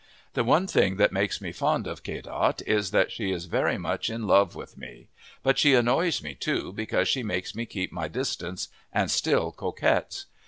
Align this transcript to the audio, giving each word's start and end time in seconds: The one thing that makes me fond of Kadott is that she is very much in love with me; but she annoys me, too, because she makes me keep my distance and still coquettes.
The 0.33 0.43
one 0.43 0.65
thing 0.65 0.97
that 0.97 1.11
makes 1.11 1.41
me 1.41 1.51
fond 1.51 1.85
of 1.85 2.01
Kadott 2.01 2.63
is 2.65 2.89
that 2.89 3.11
she 3.11 3.31
is 3.31 3.45
very 3.45 3.77
much 3.77 4.09
in 4.09 4.25
love 4.25 4.55
with 4.55 4.75
me; 4.75 5.09
but 5.43 5.59
she 5.59 5.75
annoys 5.75 6.23
me, 6.23 6.33
too, 6.33 6.73
because 6.73 7.07
she 7.07 7.21
makes 7.21 7.53
me 7.53 7.67
keep 7.67 7.91
my 7.91 8.07
distance 8.07 8.67
and 8.91 9.11
still 9.11 9.51
coquettes. 9.51 10.25